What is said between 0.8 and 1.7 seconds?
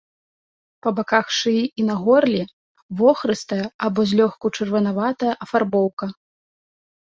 Па баках шыі